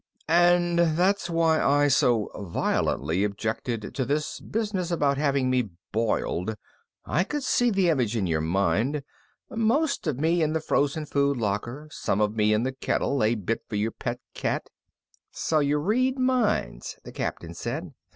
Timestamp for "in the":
10.41-10.59, 12.51-12.73